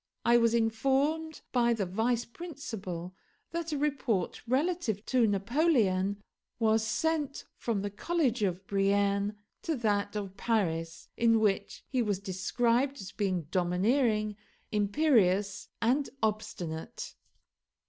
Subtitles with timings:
[0.25, 3.13] I was informed by the vice principal
[3.51, 6.23] that a report relative to Napoleon
[6.57, 12.17] was sent from the College of Brienne to that of Paris, in which he was
[12.17, 14.37] described as being domineering,
[14.71, 17.13] imperious, and obstinate.